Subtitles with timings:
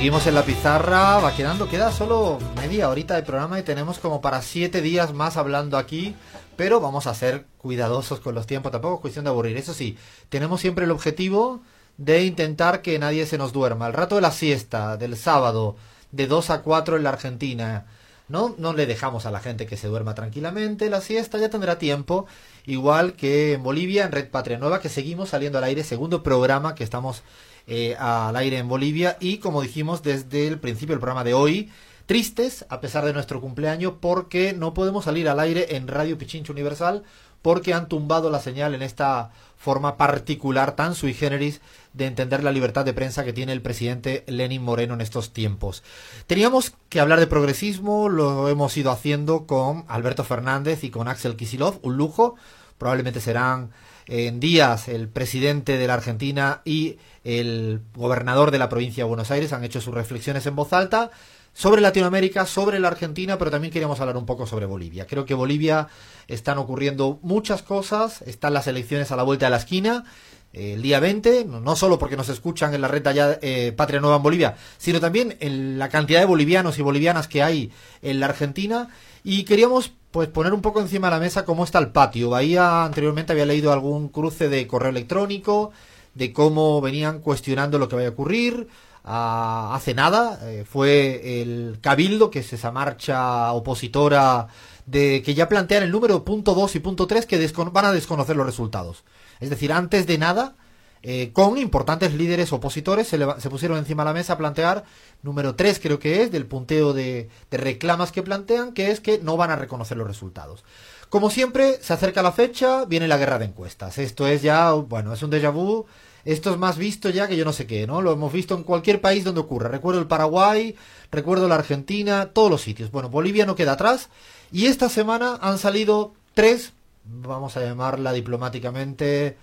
[0.00, 4.22] Seguimos en la pizarra, va quedando, queda solo media horita de programa y tenemos como
[4.22, 6.16] para siete días más hablando aquí
[6.56, 9.58] pero vamos a ser cuidadosos con los tiempos, tampoco es cuestión de aburrir.
[9.58, 9.98] Eso sí,
[10.30, 11.60] tenemos siempre el objetivo
[11.98, 13.88] de intentar que nadie se nos duerma.
[13.88, 15.76] El rato de la siesta, del sábado,
[16.12, 17.84] de 2 a 4 en la Argentina,
[18.28, 18.54] ¿no?
[18.56, 20.88] No le dejamos a la gente que se duerma tranquilamente.
[20.88, 22.24] La siesta ya tendrá tiempo,
[22.64, 26.74] igual que en Bolivia, en Red Patria Nueva, que seguimos saliendo al aire, segundo programa
[26.74, 27.22] que estamos
[27.66, 29.16] eh, al aire en Bolivia.
[29.20, 31.70] Y como dijimos desde el principio del programa de hoy,
[32.06, 36.52] tristes a pesar de nuestro cumpleaños porque no podemos salir al aire en Radio Pichincho
[36.52, 37.04] Universal
[37.42, 41.60] porque han tumbado la señal en esta forma particular tan sui generis
[41.92, 45.82] de entender la libertad de prensa que tiene el presidente Lenin Moreno en estos tiempos.
[46.26, 51.36] Teníamos que hablar de progresismo, lo hemos ido haciendo con Alberto Fernández y con Axel
[51.36, 52.36] Kisilov, un lujo,
[52.78, 53.70] probablemente serán
[54.10, 59.30] en días el presidente de la Argentina y el gobernador de la provincia de Buenos
[59.30, 61.12] Aires han hecho sus reflexiones en voz alta
[61.52, 65.06] sobre Latinoamérica, sobre la Argentina, pero también queríamos hablar un poco sobre Bolivia.
[65.06, 65.86] Creo que Bolivia
[66.26, 70.04] están ocurriendo muchas cosas, están las elecciones a la vuelta de la esquina.
[70.52, 74.00] Eh, el día 20, no solo porque nos escuchan en la red allá eh, Patria
[74.00, 77.70] Nueva en Bolivia, sino también en la cantidad de bolivianos y bolivianas que hay
[78.02, 78.88] en la Argentina.
[79.22, 82.30] Y queríamos pues poner un poco encima de la mesa cómo está el patio.
[82.30, 85.72] Bahía anteriormente había leído algún cruce de correo electrónico,
[86.14, 88.68] de cómo venían cuestionando lo que vaya a ocurrir,
[89.04, 90.40] hace nada.
[90.42, 94.48] Eh, fue el Cabildo, que es esa marcha opositora
[94.86, 98.36] de que ya plantean el número punto 2 y punto 3 que van a desconocer
[98.36, 99.04] los resultados.
[99.38, 100.56] Es decir, antes de nada,
[101.02, 104.84] eh, con importantes líderes opositores se, pusieron encima de la mesa a plantear
[105.22, 109.18] número 3 creo que es del punteo de, de reclamas que plantean, que es que
[109.18, 110.64] no van a reconocer los resultados.
[111.08, 113.98] Como siempre, se acerca la fecha, viene la guerra de encuestas.
[113.98, 115.86] Esto es ya, bueno, es un déjà vu
[116.24, 118.02] esto es más visto ya que yo no sé qué, ¿no?
[118.02, 119.68] Lo hemos visto en cualquier país donde ocurra.
[119.68, 120.76] Recuerdo el Paraguay,
[121.10, 122.90] recuerdo la Argentina, todos los sitios.
[122.90, 124.10] Bueno, Bolivia no queda atrás.
[124.52, 126.72] Y esta semana han salido tres,
[127.04, 129.36] vamos a llamarla diplomáticamente,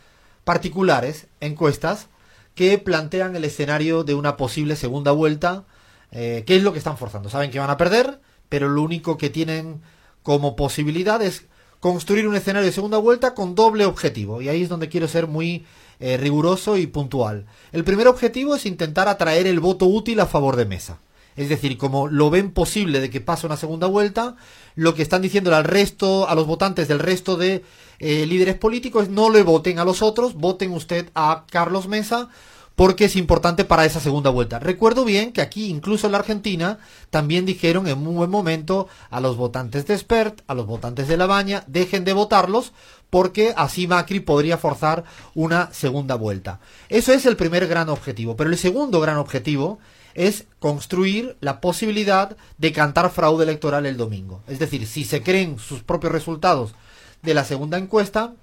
[0.47, 2.07] particulares encuestas
[2.55, 5.65] que plantean el escenario de una posible segunda vuelta.
[6.13, 7.29] Eh, ¿Qué es lo que están forzando?
[7.29, 9.81] Saben que van a perder, pero lo único que tienen
[10.23, 11.47] como posibilidad es
[11.81, 14.41] construir un escenario de segunda vuelta con doble objetivo.
[14.41, 15.65] Y ahí es donde quiero ser muy
[15.99, 17.45] eh, riguroso y puntual.
[17.73, 20.99] El primer objetivo es intentar atraer el voto útil a favor de Mesa.
[21.37, 24.35] Es decir, como lo ven posible de que pase una segunda vuelta,
[24.75, 27.63] lo que están diciendo al resto, a los votantes del resto de
[27.99, 32.29] eh, líderes políticos es no le voten a los otros, voten usted a Carlos Mesa
[32.75, 34.59] porque es importante para esa segunda vuelta.
[34.59, 36.77] Recuerdo bien que aquí, incluso en la Argentina,
[37.09, 41.17] también dijeron en un buen momento a los votantes de Spert, a los votantes de
[41.17, 42.73] La Baña, dejen de votarlos
[43.09, 46.59] porque así Macri podría forzar una segunda vuelta.
[46.87, 48.35] Eso es el primer gran objetivo.
[48.35, 49.79] Pero el segundo gran objetivo
[50.17, 54.41] es construir la posibilidad de cantar fraude electoral el domingo.
[54.47, 56.73] Es decir, si se creen sus propios resultados
[57.21, 58.33] de la segunda encuesta,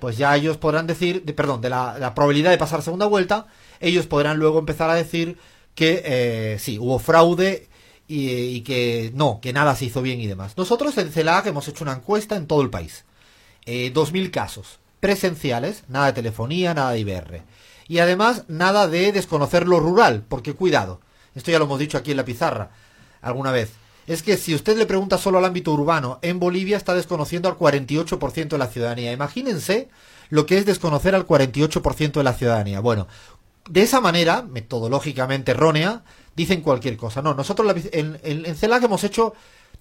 [0.00, 3.46] pues ya ellos podrán decir, de, perdón, de la, probabilidad de pasar segunda vuelta,
[3.78, 5.38] ellos podrán luego empezar a decir
[5.76, 7.68] que eh, sí, hubo fraude
[8.08, 10.56] y, que no, que nada se hizo bien y demás.
[10.56, 13.04] Nosotros en CELAC hemos hecho una encuesta en todo el país.
[13.64, 17.42] Eh, 2.000 casos presenciales, nada de telefonía, nada de IBR.
[17.88, 21.00] Y además nada de desconocer lo rural, porque cuidado,
[21.34, 22.70] esto ya lo hemos dicho aquí en la pizarra
[23.22, 23.70] alguna vez
[24.06, 27.58] es que si usted le pregunta solo al ámbito urbano, en Bolivia está desconociendo al
[27.58, 29.12] 48% de la ciudadanía.
[29.12, 29.88] Imagínense
[30.28, 32.80] lo que es desconocer al 48% de la ciudadanía.
[32.80, 33.08] Bueno,
[33.68, 36.04] de esa manera, metodológicamente errónea,
[36.36, 37.20] dicen cualquier cosa.
[37.20, 39.34] No, nosotros en, en, CELAC hemos hecho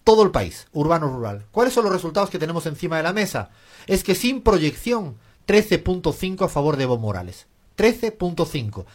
[0.03, 1.45] todo el país, urbano-rural.
[1.51, 3.51] ¿Cuáles son los resultados que tenemos encima de la mesa?
[3.85, 5.17] Es que sin proyección,
[5.47, 7.45] 13.5 a favor de Evo Morales.
[7.77, 8.85] 13.5.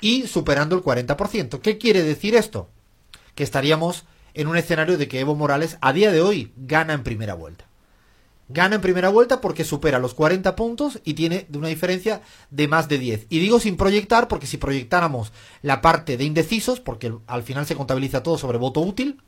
[0.00, 1.60] Y superando el 40%.
[1.60, 2.68] ¿Qué quiere decir esto?
[3.34, 4.04] Que estaríamos
[4.34, 7.66] en un escenario de que Evo Morales a día de hoy gana en primera vuelta.
[8.52, 12.88] Gana en primera vuelta porque supera los 40 puntos y tiene una diferencia de más
[12.88, 13.26] de 10.
[13.28, 15.32] Y digo sin proyectar porque si proyectáramos
[15.62, 19.22] la parte de indecisos, porque al final se contabiliza todo sobre voto útil,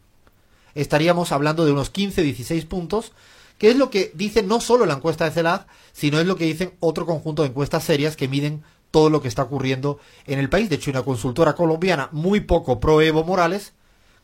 [0.75, 3.12] estaríamos hablando de unos 15, 16 puntos,
[3.58, 6.47] que es lo que dice no solo la encuesta de CELAC, sino es lo que
[6.47, 10.49] dicen otro conjunto de encuestas serias que miden todo lo que está ocurriendo en el
[10.49, 10.69] país.
[10.69, 13.73] De hecho, una consultora colombiana muy poco pro Evo Morales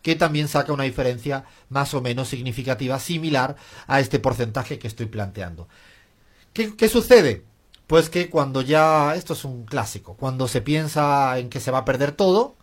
[0.03, 3.57] que también saca una diferencia más o menos significativa, similar
[3.87, 5.69] a este porcentaje que estoy planteando.
[6.53, 7.45] ¿Qué, sucede?
[7.87, 11.79] pues que cuando ya, esto es un clásico, cuando se piensa en que se va
[11.79, 12.55] a perder todo,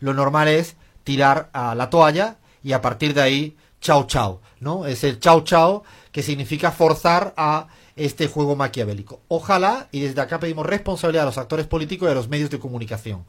[0.00, 0.74] lo normal es
[1.04, 4.86] tirar a la toalla y a partir de ahí, chao chao, ¿no?
[4.86, 9.20] Es el chao chao que significa forzar a este juego maquiavélico.
[9.28, 12.58] Ojalá, y desde acá pedimos responsabilidad a los actores políticos y a los medios de
[12.58, 13.24] comunicación,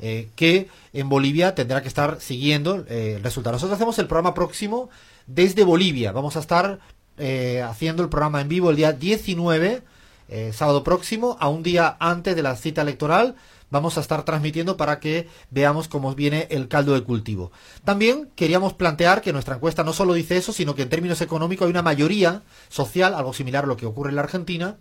[0.00, 3.54] eh, que en Bolivia tendrá que estar siguiendo eh, el resultado.
[3.54, 4.90] Nosotros hacemos el programa próximo
[5.26, 6.12] desde Bolivia.
[6.12, 6.78] Vamos a estar
[7.16, 9.82] eh, haciendo el programa en vivo el día 19
[10.30, 13.34] eh, sábado próximo, a un día antes de la cita electoral.
[13.70, 17.52] Vamos a estar transmitiendo para que veamos cómo viene el caldo de cultivo.
[17.84, 21.66] También queríamos plantear que nuestra encuesta no solo dice eso, sino que en términos económicos
[21.66, 24.76] hay una mayoría social, algo similar a lo que ocurre en la Argentina,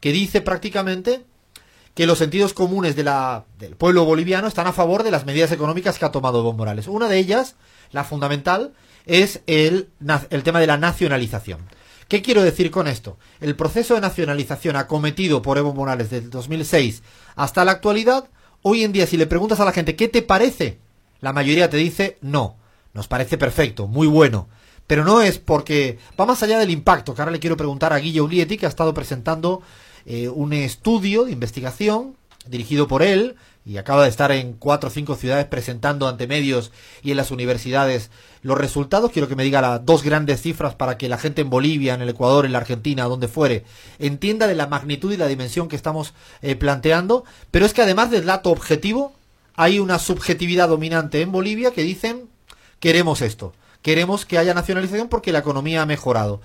[0.00, 1.24] que dice prácticamente
[1.94, 6.04] que los sentidos comunes del pueblo boliviano están a favor de las medidas económicas que
[6.04, 6.86] ha tomado Evo Morales.
[6.86, 7.56] Una de ellas,
[7.90, 8.74] la fundamental,
[9.06, 9.88] es el
[10.44, 11.60] tema de la nacionalización.
[12.08, 13.18] ¿Qué quiero decir con esto?
[13.38, 17.02] El proceso de nacionalización acometido por Evo Morales desde 2006
[17.36, 18.30] hasta la actualidad,
[18.62, 20.78] hoy en día si le preguntas a la gente ¿qué te parece?
[21.20, 22.56] La mayoría te dice no,
[22.94, 24.48] nos parece perfecto, muy bueno.
[24.86, 27.98] Pero no es porque va más allá del impacto, que ahora le quiero preguntar a
[27.98, 29.60] Guille Ulietti, que ha estado presentando
[30.06, 32.16] eh, un estudio de investigación
[32.46, 33.36] dirigido por él,
[33.68, 36.72] y acaba de estar en cuatro o cinco ciudades presentando ante medios
[37.02, 38.10] y en las universidades
[38.40, 39.10] los resultados.
[39.12, 42.00] Quiero que me diga las dos grandes cifras para que la gente en Bolivia, en
[42.00, 43.64] el Ecuador, en la Argentina, donde fuere,
[43.98, 47.24] entienda de la magnitud y la dimensión que estamos eh, planteando.
[47.50, 49.12] Pero es que además del dato objetivo,
[49.54, 52.30] hay una subjetividad dominante en Bolivia que dicen
[52.80, 56.40] queremos esto, queremos que haya nacionalización porque la economía ha mejorado.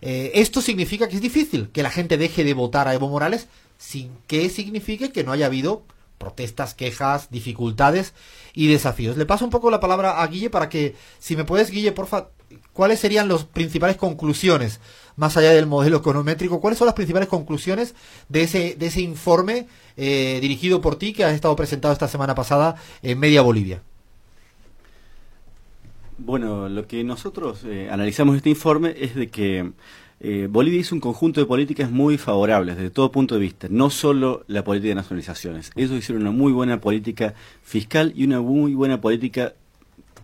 [0.00, 3.48] Eh, esto significa que es difícil que la gente deje de votar a Evo Morales
[3.78, 5.82] sin que signifique que no haya habido
[6.18, 8.12] protestas, quejas, dificultades
[8.52, 9.16] y desafíos.
[9.16, 12.28] Le paso un poco la palabra a Guille para que, si me puedes, Guille, porfa,
[12.72, 14.80] ¿cuáles serían las principales conclusiones,
[15.16, 17.94] más allá del modelo econométrico, cuáles son las principales conclusiones
[18.28, 19.66] de ese, de ese informe
[19.96, 23.82] eh, dirigido por ti que has estado presentado esta semana pasada en Media Bolivia?
[26.18, 29.70] Bueno, lo que nosotros eh, analizamos este informe es de que
[30.20, 33.88] eh, Bolivia hizo un conjunto de políticas muy favorables desde todo punto de vista, no
[33.90, 35.70] solo la política de nacionalizaciones.
[35.76, 39.54] Ellos hicieron una muy buena política fiscal y una muy buena política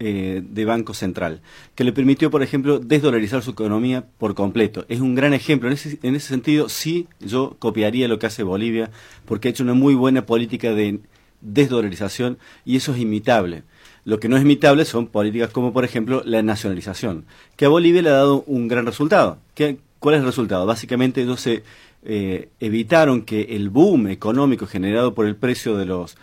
[0.00, 1.40] eh, de Banco Central,
[1.76, 4.84] que le permitió, por ejemplo, desdolarizar su economía por completo.
[4.88, 5.68] Es un gran ejemplo.
[5.68, 8.90] En ese, en ese sentido, sí, yo copiaría lo que hace Bolivia,
[9.26, 10.98] porque ha hecho una muy buena política de
[11.40, 13.62] desdolarización y eso es imitable.
[14.04, 17.24] Lo que no es imitable son políticas como, por ejemplo, la nacionalización,
[17.56, 19.38] que a Bolivia le ha dado un gran resultado.
[19.54, 20.66] ¿Qué, ¿Cuál es el resultado?
[20.66, 21.62] Básicamente ellos se
[22.04, 26.16] eh, evitaron que el boom económico generado por el precio de los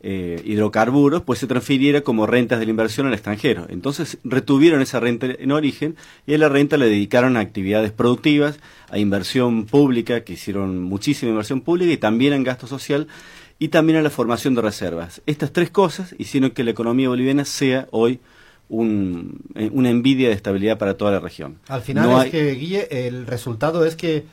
[0.00, 3.66] eh, hidrocarburos pues se transfiriera como rentas de la inversión al extranjero.
[3.68, 5.96] Entonces retuvieron esa renta en origen
[6.26, 8.58] y a la renta le dedicaron a actividades productivas,
[8.90, 13.06] a inversión pública, que hicieron muchísima inversión pública y también en gasto social
[13.58, 15.22] y también a la formación de reservas.
[15.26, 18.20] Estas tres cosas hicieron que la economía boliviana sea hoy
[18.68, 21.58] un, eh, una envidia de estabilidad para toda la región.
[21.68, 24.26] Al final es que, Guille, el resultado es que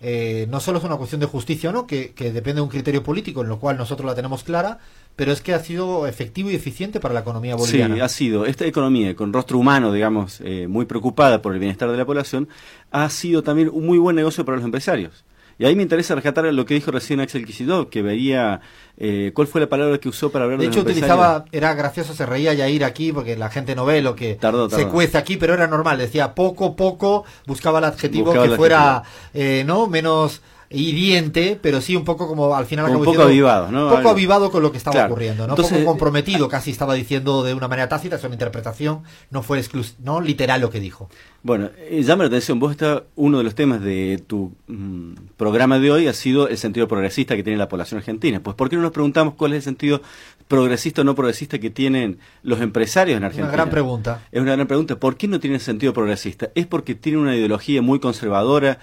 [0.00, 1.86] eh, no solo es una cuestión de justicia, ¿no?
[1.86, 4.78] Que, depende de un criterio político, en lo cual nosotros la tenemos clara,
[5.14, 7.94] pero es que ha sido efectivo y eficiente para la economía boliviana.
[7.94, 8.46] Sí, ha sido.
[8.46, 12.48] Esta economía con rostro humano, digamos, eh, muy preocupada por el bienestar de la población,
[12.90, 15.24] ha sido también un muy buen negocio para los empresarios.
[15.58, 18.60] Y ahí me interesa rescatar lo que dijo recién Axel Kicillof, que veía,
[18.98, 22.14] eh, ¿cuál fue la palabra que usó para hablar de De hecho, utilizaba, era gracioso,
[22.14, 24.38] se reía ya ir aquí, porque la gente no ve lo que
[24.70, 29.02] se cuece aquí, pero era normal, decía poco, poco, buscaba el adjetivo que fuera,
[29.32, 29.86] eh, ¿no?
[29.86, 33.88] Menos hiriente, pero sí un poco como al final un poco avivado, ¿no?
[33.88, 35.54] Un poco avivado con lo que estaba ocurriendo, ¿no?
[35.54, 39.62] Un poco comprometido, casi estaba diciendo de una manera tácita, es una interpretación, no fue
[40.02, 41.08] no literal lo que dijo.
[41.42, 45.78] Bueno, eh, llama la atención, vos está uno de los temas de tu mm, programa
[45.78, 48.40] de hoy ha sido el sentido progresista que tiene la población argentina.
[48.40, 50.02] Pues ¿por qué no nos preguntamos cuál es el sentido
[50.48, 53.46] progresista o no progresista que tienen los empresarios en Argentina?
[53.46, 54.22] Una gran pregunta.
[54.32, 54.96] Es una gran pregunta.
[54.96, 56.50] ¿Por qué no tienen sentido progresista?
[56.54, 58.78] Es porque tienen una ideología muy conservadora,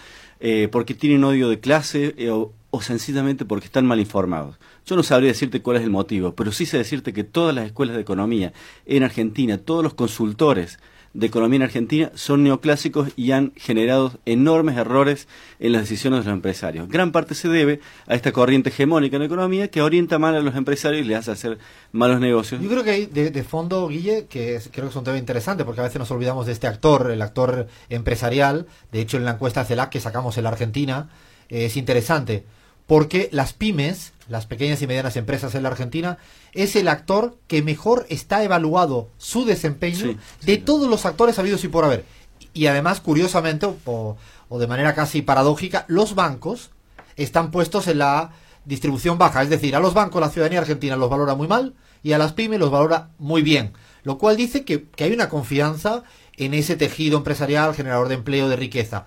[0.45, 4.59] eh, porque tienen odio de clase eh, o, sencillamente porque están mal informados.
[4.85, 7.65] Yo no sabría decirte cuál es el motivo, pero sí sé decirte que todas las
[7.67, 8.51] escuelas de economía
[8.85, 10.79] en Argentina, todos los consultores
[11.13, 15.27] de economía en Argentina son neoclásicos y han generado enormes errores
[15.59, 16.89] en las decisiones de los empresarios.
[16.89, 20.39] Gran parte se debe a esta corriente hegemónica en la economía que orienta mal a
[20.39, 21.57] los empresarios y les hace hacer
[21.91, 22.61] malos negocios.
[22.61, 25.81] Yo creo que hay de, fondo, Guille, que creo que es un tema interesante porque
[25.81, 28.65] a veces nos olvidamos de este actor, el actor empresarial.
[28.91, 31.09] De hecho, en la encuesta CELAC que sacamos en la Argentina,
[31.49, 32.43] eh, es interesante
[32.87, 36.17] porque las pymes, las pequeñas y medianas empresas en la Argentina,
[36.53, 41.67] es el actor que mejor está evaluado su desempeño de todos los actores habidos y
[41.67, 42.05] por haber.
[42.53, 44.17] Y además, curiosamente, o,
[44.49, 46.71] de manera casi paradójica, los bancos
[47.15, 48.31] están puestos en la
[48.65, 49.41] distribución baja.
[49.41, 52.33] Es decir, a los bancos la ciudadanía argentina los valora muy mal y a las
[52.33, 53.73] pymes los valora muy bien.
[54.03, 56.03] Lo cual dice que, que hay una confianza
[56.37, 59.05] en ese tejido empresarial generador de empleo, de riqueza.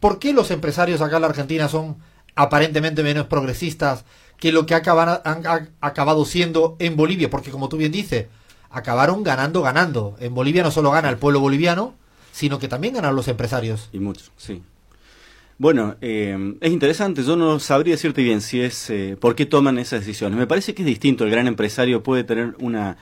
[0.00, 1.98] ¿Por qué los empresarios acá en la Argentina son
[2.34, 4.04] aparentemente menos progresistas
[4.40, 7.30] que lo que acaban, han, acabado siendo en Bolivia?
[7.30, 8.26] Porque como tú bien dices,
[8.70, 10.16] acabaron ganando, ganando.
[10.18, 11.94] En Bolivia no solo gana el pueblo boliviano,
[12.32, 13.88] sino que también ganan los empresarios.
[13.92, 14.62] Y muchos, sí.
[15.58, 19.78] Bueno, eh, es interesante, yo no sabría decirte bien si es eh, por qué toman
[19.78, 20.38] esas decisiones.
[20.38, 22.96] Me parece que es distinto, el gran empresario puede tener una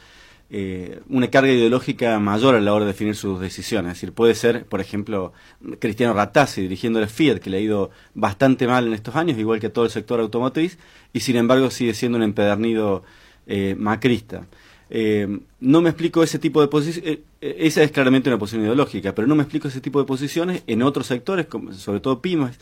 [0.51, 3.93] eh, una carga ideológica mayor a la hora de definir sus decisiones.
[3.93, 5.33] Es decir, puede ser, por ejemplo,
[5.79, 9.61] Cristiano Ratazzi dirigiendo el Fiat, que le ha ido bastante mal en estos años, igual
[9.61, 10.79] que todo el sector automotriz,
[11.13, 13.03] y sin embargo sigue siendo un empedernido
[13.47, 14.47] eh, macrista.
[14.91, 19.29] Eh, no me explico ese tipo de posiciones, esa es claramente una posición ideológica, pero
[19.29, 22.59] no me explico ese tipo de posiciones en otros sectores, sobre todo pymes,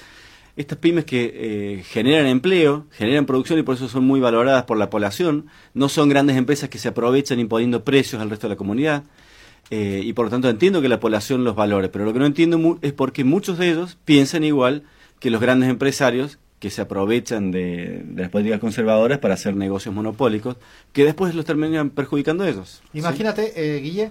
[0.56, 4.78] estas pymes que eh, generan empleo, generan producción y por eso son muy valoradas por
[4.78, 8.56] la población, no son grandes empresas que se aprovechan imponiendo precios al resto de la
[8.56, 9.04] comunidad.
[9.70, 12.26] Eh, y por lo tanto entiendo que la población los valore, pero lo que no
[12.26, 14.84] entiendo es porque muchos de ellos piensan igual
[15.18, 20.56] que los grandes empresarios que se aprovechan de, las políticas conservadoras para hacer negocios monopólicos,
[20.92, 22.82] que después los terminan perjudicando ellos.
[22.94, 24.10] Imagínate, eh, Guille,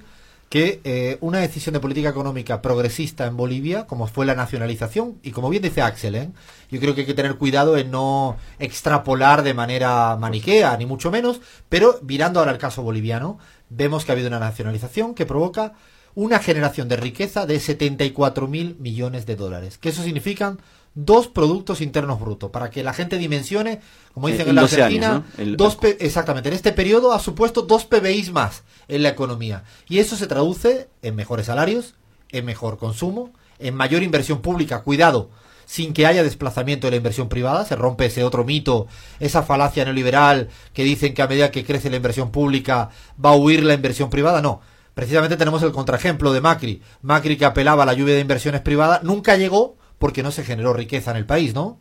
[0.55, 5.31] que eh, una decisión de política económica progresista en Bolivia, como fue la nacionalización, y
[5.31, 6.29] como bien dice Axel, ¿eh?
[6.71, 11.12] yo creo que hay que tener cuidado en no extrapolar de manera maniquea, ni mucho
[11.12, 13.38] menos, pero mirando ahora el caso boliviano,
[13.69, 15.74] vemos que ha habido una nacionalización que provoca
[16.13, 20.62] una generación de riqueza de 74 mil millones de dólares, que eso significan
[20.95, 23.81] dos productos internos brutos, para que la gente dimensione,
[24.13, 25.23] como dicen en, la Argentina,
[25.57, 29.65] dos exactamente, en este periodo ha supuesto dos PBIs más en la economía.
[29.89, 31.95] Y eso se traduce en mejores salarios,
[32.31, 35.29] en mejor consumo, en mayor inversión pública, cuidado,
[35.65, 38.87] sin que haya desplazamiento de la inversión privada, se rompe ese otro mito,
[39.19, 42.89] esa falacia neoliberal que dicen que a medida que crece la inversión pública
[43.23, 44.61] va a huir la inversión privada, no.
[44.93, 46.81] Precisamente tenemos el contraejemplo de Macri.
[47.01, 50.73] Macri que apelaba a la lluvia de inversiones privadas, nunca llegó porque no se generó
[50.73, 51.77] riqueza en el país, ¿no?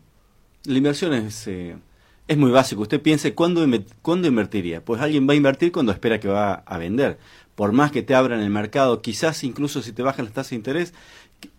[0.65, 1.77] La inversión es, eh,
[2.27, 2.83] es muy básico.
[2.83, 3.67] Usted piense, ¿cuándo,
[4.03, 4.85] ¿cuándo invertiría?
[4.85, 7.19] Pues alguien va a invertir cuando espera que va a vender.
[7.55, 10.57] Por más que te abran el mercado, quizás incluso si te bajan las tasas de
[10.57, 10.95] interés,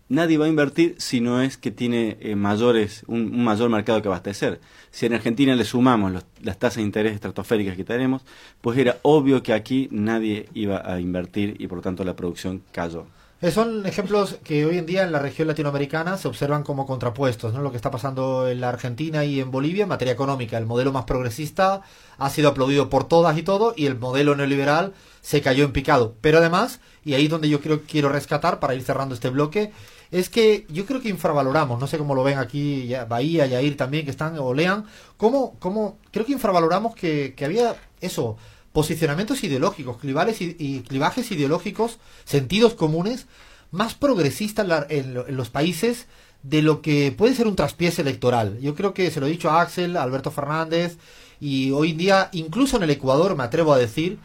[0.08, 4.08] nadie va a invertir si no es que tiene eh, mayores un, mayor mercado que
[4.08, 4.60] abastecer.
[4.90, 8.22] Si en Argentina le sumamos las tasas de interés estratosféricas que tenemos,
[8.60, 12.62] pues era obvio que aquí nadie iba a invertir y por lo tanto la producción
[12.72, 13.06] cayó.
[13.42, 17.52] Eh, son ejemplos que hoy en día en la región latinoamericana se observan como contrapuestos,
[17.52, 17.60] ¿no?
[17.60, 20.56] Lo que está pasando en la Argentina y en Bolivia en materia económica.
[20.56, 21.82] El modelo más progresista
[22.16, 26.14] ha sido aplaudido por todas y todos y el modelo neoliberal se cayó en picado.
[26.22, 29.70] Pero además, y ahí es donde yo quiero, quiero rescatar para ir cerrando este bloque,
[30.10, 34.06] es que yo creo que infravaloramos, no sé cómo lo ven aquí Bahía, Yair también,
[34.06, 34.86] que están o lean,
[35.18, 38.38] cómo, cómo creo que infravaloramos que, que había eso,
[38.76, 39.96] posicionamientos ideológicos,
[40.38, 43.24] y, clivajes ideológicos, sentidos comunes
[43.70, 46.08] más progresistas en, los países
[46.42, 48.58] de lo que puede ser un traspiés electoral.
[48.60, 50.98] Yo creo que se lo he dicho a Axel, Alberto Fernández,
[51.40, 54.18] y hoy en día, incluso en el Ecuador, me atrevo a decir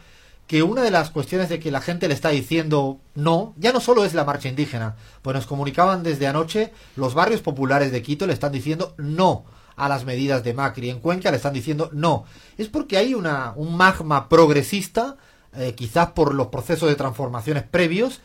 [0.47, 3.79] que una de las cuestiones de que la gente le está diciendo no, ya no
[3.79, 8.27] solo es la marcha indígena, pues nos comunicaban desde anoche, los barrios populares de Quito
[8.27, 9.45] le están diciendo no
[9.81, 10.89] a las medidas de Macri.
[10.89, 12.25] En Cuenca le están diciendo no.
[12.57, 15.17] Es porque hay una, un magma progresista,
[15.55, 18.21] eh, quizás por los procesos de transformaciones previos,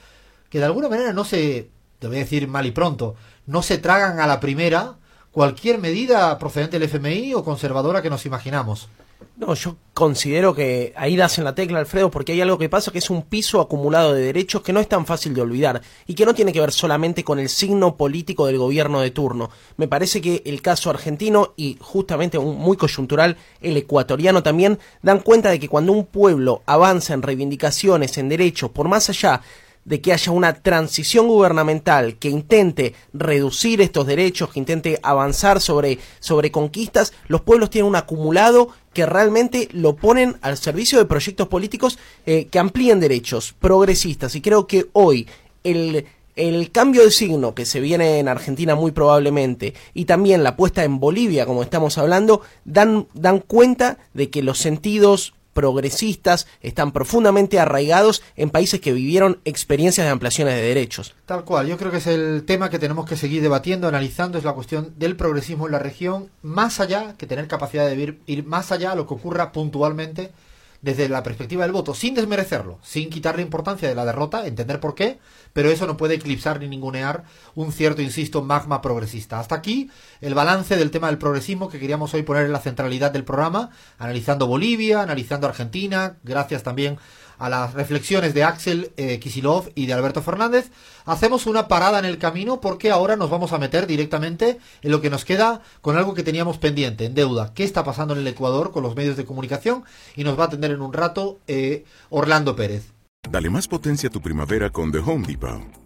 [0.50, 3.14] que de alguna manera no se, te voy a decir mal y pronto,
[3.46, 4.96] no se tragan a la primera
[5.32, 8.88] cualquier medida procedente del FMI o conservadora que nos imaginamos.
[9.36, 12.90] No, yo considero que ahí das en la tecla, Alfredo, porque hay algo que pasa
[12.90, 16.14] que es un piso acumulado de derechos que no es tan fácil de olvidar y
[16.14, 19.50] que no tiene que ver solamente con el signo político del gobierno de turno.
[19.76, 25.20] Me parece que el caso argentino y justamente un muy coyuntural, el ecuatoriano también, dan
[25.20, 29.42] cuenta de que cuando un pueblo avanza en reivindicaciones, en derechos, por más allá
[29.86, 35.98] de que haya una transición gubernamental que intente reducir estos derechos, que intente avanzar sobre,
[36.20, 41.48] sobre conquistas, los pueblos tienen un acumulado que realmente lo ponen al servicio de proyectos
[41.48, 44.34] políticos eh, que amplíen derechos progresistas.
[44.34, 45.28] Y creo que hoy
[45.62, 50.56] el, el cambio de signo que se viene en Argentina muy probablemente y también la
[50.56, 56.92] puesta en Bolivia, como estamos hablando, dan, dan cuenta de que los sentidos progresistas están
[56.92, 61.14] profundamente arraigados en países que vivieron experiencias de ampliaciones de derechos.
[61.24, 64.44] Tal cual, yo creo que es el tema que tenemos que seguir debatiendo, analizando, es
[64.44, 68.44] la cuestión del progresismo en la región, más allá que tener capacidad de ir, ir
[68.44, 70.30] más allá a lo que ocurra puntualmente
[70.86, 74.94] desde la perspectiva del voto, sin desmerecerlo, sin quitarle importancia de la derrota, entender por
[74.94, 75.18] qué,
[75.52, 77.24] pero eso no puede eclipsar ni ningunear
[77.56, 79.40] un cierto, insisto, magma progresista.
[79.40, 79.90] Hasta aquí
[80.20, 83.70] el balance del tema del progresismo que queríamos hoy poner en la centralidad del programa,
[83.98, 86.98] analizando Bolivia, analizando Argentina, gracias también
[87.38, 90.70] a las reflexiones de Axel eh, Kisilov y de Alberto Fernández,
[91.04, 95.00] hacemos una parada en el camino porque ahora nos vamos a meter directamente en lo
[95.00, 97.52] que nos queda con algo que teníamos pendiente, en deuda.
[97.54, 99.84] ¿Qué está pasando en el Ecuador con los medios de comunicación?
[100.14, 102.92] Y nos va a atender en un rato eh, Orlando Pérez.
[103.30, 105.85] Dale más potencia a tu primavera con The Home Depot.